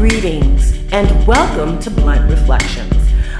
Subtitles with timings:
[0.00, 2.94] Greetings and welcome to Blunt Reflections.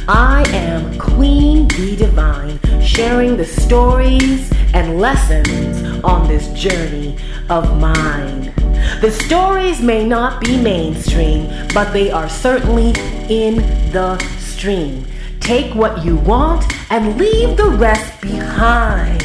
[0.06, 7.16] I am Queen B Divine, sharing the stories and lessons on this journey
[7.48, 8.52] of mine.
[9.00, 12.90] The stories may not be mainstream, but they are certainly
[13.30, 13.56] in
[13.90, 15.06] the stream.
[15.40, 19.20] Take what you want and leave the rest behind.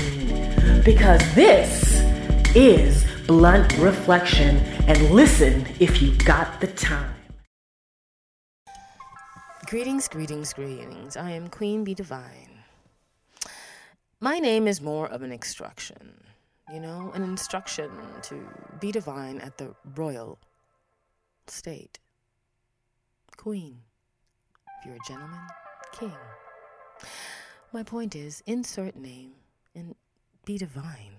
[0.85, 2.01] Because this
[2.55, 4.55] is Blunt Reflection,
[4.87, 7.14] and listen if you've got the time.
[9.67, 11.17] Greetings, greetings, greetings.
[11.17, 12.59] I am Queen B Divine.
[14.19, 16.23] My name is more of an instruction,
[16.71, 17.89] you know, an instruction
[18.23, 18.47] to
[18.79, 20.37] be divine at the royal
[21.47, 21.97] state.
[23.37, 23.79] Queen.
[24.79, 25.47] If you're a gentleman,
[25.93, 26.13] king.
[27.73, 29.31] My point is insert name
[29.73, 29.95] and
[30.45, 31.17] be divine.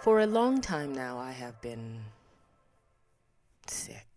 [0.00, 2.04] For a long time now, I have been
[3.66, 4.09] sick.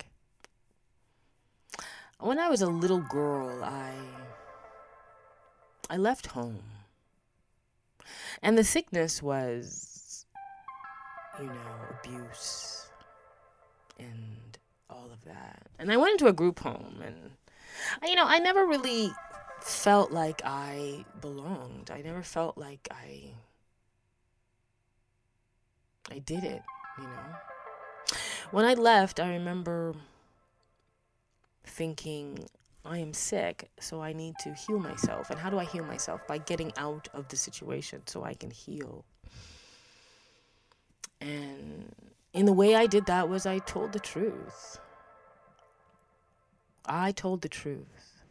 [2.24, 3.92] When I was a little girl, I
[5.90, 6.64] I left home.
[8.42, 10.26] And the sickness was
[11.38, 12.88] you know, abuse
[14.00, 14.58] and
[14.90, 15.68] all of that.
[15.78, 17.32] And I went into a group home and
[18.04, 19.12] you know, I never really
[19.60, 21.92] felt like I belonged.
[21.92, 23.34] I never felt like I
[26.10, 26.62] I did it,
[26.98, 28.18] you know.
[28.52, 29.96] When I left, I remember
[31.64, 32.46] thinking,
[32.86, 35.30] I am sick, so I need to heal myself.
[35.30, 36.28] And how do I heal myself?
[36.28, 39.06] By getting out of the situation so I can heal.
[41.22, 41.94] And
[42.34, 44.80] in the way I did that was I told the truth.
[46.86, 48.22] I told the truth.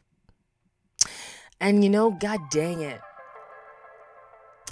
[1.59, 3.01] And you know, god dang it.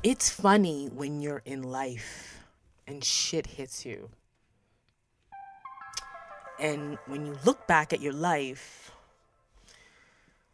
[0.03, 2.45] It's funny when you're in life
[2.87, 4.11] and shit hits you.
[6.61, 8.93] And when you look back at your life,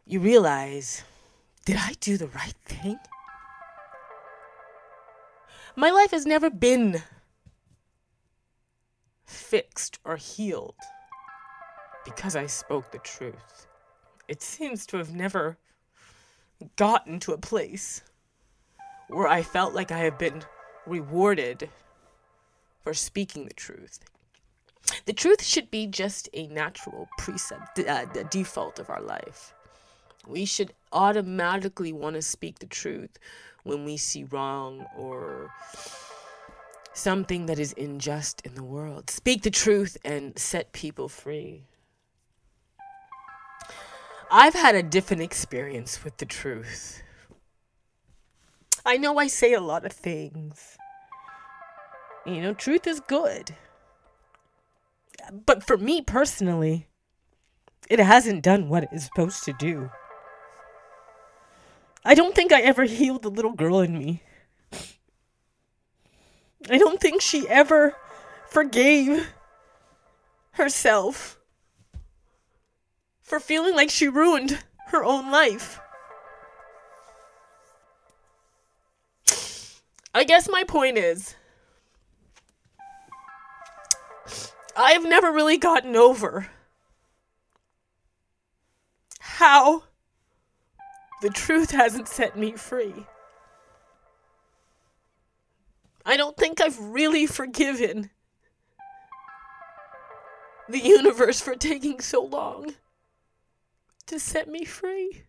[0.05, 1.03] you realize,
[1.65, 2.97] did I do the right thing?
[5.75, 7.03] My life has never been
[9.25, 10.75] fixed or healed
[12.05, 13.67] because I spoke the truth.
[14.29, 15.57] It seems to have never
[16.77, 18.01] gotten to a place
[19.09, 20.43] where I felt like I have been
[20.85, 21.69] rewarded
[22.83, 23.99] for speaking the truth.
[25.07, 29.53] The truth should be just a natural precept, uh, the default of our life.
[30.27, 33.17] We should automatically want to speak the truth
[33.63, 35.49] when we see wrong or
[36.93, 39.09] something that is unjust in the world.
[39.09, 41.63] Speak the truth and set people free.
[44.29, 47.01] I've had a different experience with the truth.
[48.85, 50.77] I know I say a lot of things.
[52.25, 53.55] You know, truth is good
[55.31, 56.87] but for me personally,
[57.89, 59.89] it hasn't done what it is supposed to do.
[62.03, 64.23] I don't think I ever healed the little girl in me.
[66.69, 67.95] I don't think she ever
[68.49, 69.27] forgave
[70.51, 71.39] herself
[73.21, 74.57] for feeling like she ruined
[74.87, 75.79] her own life.
[80.15, 81.35] I guess my point is
[84.79, 86.47] I've never really gotten over
[89.19, 89.83] how
[91.23, 93.07] the truth hasn't set me free.
[96.05, 98.11] I don't think I've really forgiven
[100.69, 102.75] the universe for taking so long
[104.05, 105.23] to set me free.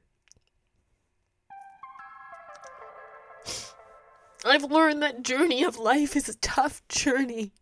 [4.44, 7.52] I've learned that journey of life is a tough journey.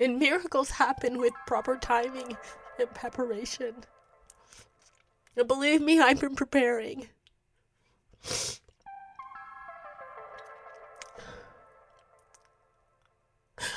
[0.00, 2.36] And miracles happen with proper timing
[2.78, 3.74] and preparation.
[5.36, 7.08] And believe me, I've been preparing.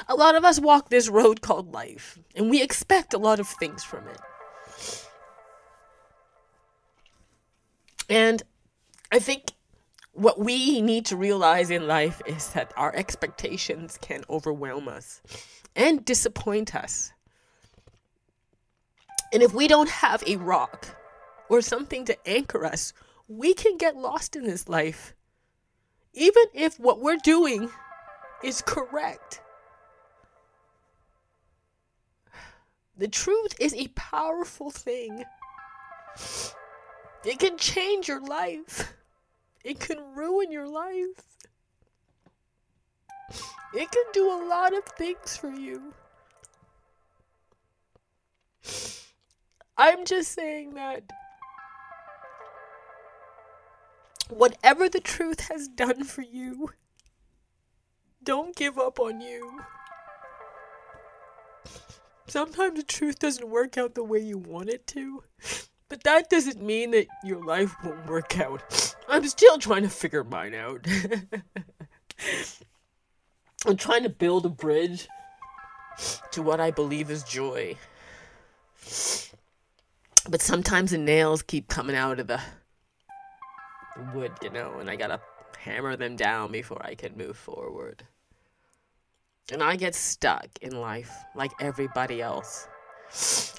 [0.08, 3.48] A lot of us walk this road called life, and we expect a lot of
[3.48, 4.20] things from it.
[8.10, 8.42] And
[9.12, 9.52] I think
[10.18, 15.22] what we need to realize in life is that our expectations can overwhelm us
[15.76, 17.14] and disappoint us.
[19.32, 20.88] And if we don't have a rock
[21.50, 22.94] or something to anchor us,
[23.28, 25.14] we can get lost in this life.
[26.14, 27.70] Even if what we're doing
[28.44, 29.42] is correct.
[32.98, 35.26] The truth is a powerful thing.
[37.24, 38.97] It can change your life.
[39.64, 41.24] It can ruin your life.
[43.74, 45.94] It can do a lot of things for you.
[49.78, 51.04] I'm just saying that
[54.30, 56.72] whatever the truth has done for you,
[58.24, 59.62] don't give up on you.
[62.28, 65.24] Sometimes the truth doesn't work out the way you want it to,
[65.88, 68.87] but that doesn't mean that your life won't work out.
[69.08, 70.86] I'm still trying to figure mine out.
[73.66, 75.08] I'm trying to build a bridge
[76.32, 77.76] to what I believe is joy.
[80.30, 82.42] But sometimes the nails keep coming out of the
[84.14, 85.22] wood, you know, and I gotta
[85.58, 88.04] hammer them down before I can move forward.
[89.52, 92.68] And I get stuck in life like everybody else.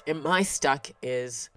[0.05, 1.49] And my stuck is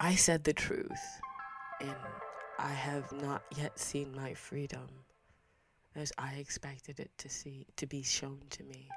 [0.00, 1.20] I said the truth,
[1.80, 1.96] and
[2.56, 4.86] I have not yet seen my freedom
[5.96, 8.88] as I expected it to see to be shown to me.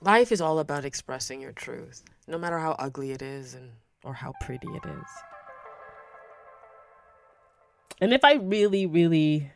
[0.00, 3.70] Life is all about expressing your truth, no matter how ugly it is and
[4.04, 5.10] or how pretty it is.
[8.00, 9.50] And if I really, really,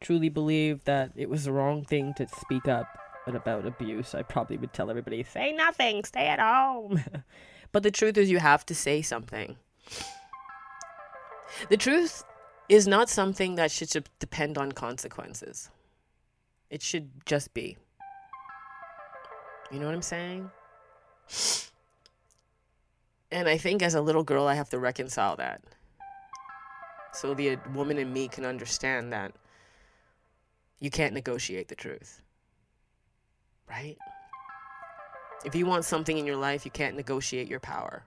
[0.00, 2.86] truly believe that it was the wrong thing to speak up
[3.36, 7.02] about abuse, I probably would tell everybody, say nothing, stay at home.
[7.72, 9.56] but the truth is, you have to say something.
[11.68, 12.24] The truth
[12.68, 15.70] is not something that should depend on consequences,
[16.70, 17.76] it should just be.
[19.70, 20.50] You know what I'm saying?
[23.30, 25.60] And I think as a little girl, I have to reconcile that
[27.12, 29.32] so the uh, woman in me can understand that
[30.80, 32.22] you can't negotiate the truth.
[33.68, 33.96] Right?
[35.44, 38.02] If you want something in your life, you can't negotiate your power.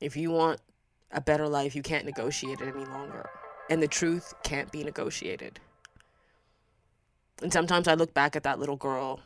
[0.00, 0.60] If you want
[1.12, 3.28] a better life, you can't negotiate it any longer.
[3.68, 5.60] And the truth can't be negotiated.
[7.42, 9.20] And sometimes I look back at that little girl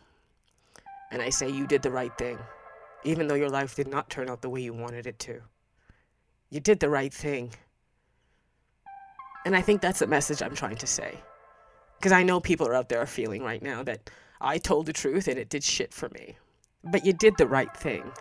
[1.10, 2.38] and I say, You did the right thing,
[3.04, 5.40] even though your life did not turn out the way you wanted it to.
[6.50, 7.52] You did the right thing.
[9.44, 11.18] And I think that's the message I'm trying to say.
[11.98, 14.10] Because I know people are out there feeling right now that
[14.44, 16.37] I told the truth and it did shit for me.
[16.85, 18.12] But you did the right thing.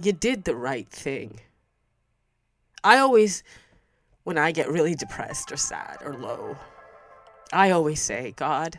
[0.00, 1.40] You did the right thing.
[2.82, 3.42] I always,
[4.24, 6.56] when I get really depressed or sad or low,
[7.52, 8.78] I always say, God,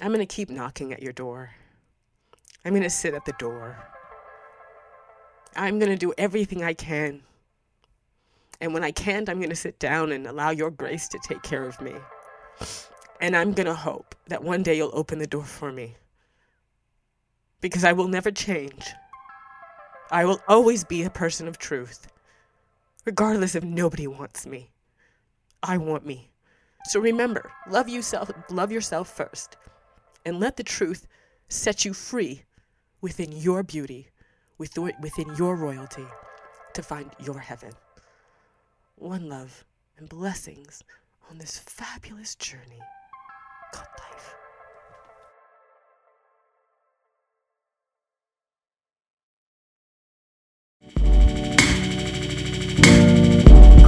[0.00, 1.50] I'm going to keep knocking at your door.
[2.64, 3.76] I'm going to sit at the door.
[5.56, 7.22] I'm going to do everything I can
[8.60, 11.42] and when I can't, I'm going to sit down and allow your grace to take
[11.42, 11.94] care of me.
[13.20, 15.96] And I'm going to hope that one day you'll open the door for me.
[17.60, 18.86] Because I will never change.
[20.10, 22.06] I will always be a person of truth,
[23.04, 24.70] regardless if nobody wants me.
[25.62, 26.30] I want me.
[26.84, 29.56] So remember, love yourself, love yourself first,
[30.24, 31.06] and let the truth
[31.48, 32.44] set you free
[33.00, 34.08] within your beauty,
[34.56, 36.06] within your royalty,
[36.74, 37.72] to find your heaven
[39.00, 39.64] one love,
[39.96, 40.82] and blessings
[41.30, 42.82] on this fabulous journey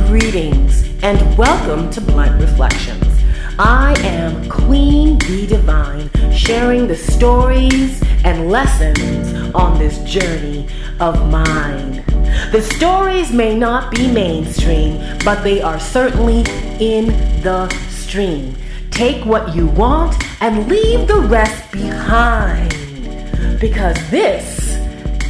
[0.06, 3.04] Greetings and welcome to Blunt Reflections.
[3.58, 10.68] I am Queen B Divine, sharing the stories and lessons on this journey
[11.00, 12.04] of mine.
[12.52, 16.40] The stories may not be mainstream, but they are certainly
[16.78, 17.06] in
[17.42, 18.56] the stream.
[18.90, 22.70] Take what you want and leave the rest behind.
[23.60, 24.76] Because this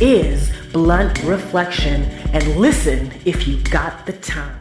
[0.01, 2.03] is blunt reflection,
[2.33, 4.60] and listen if you got the time.